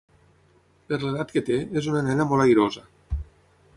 [0.87, 2.87] Per l'edat que té, és una nena molt airosa.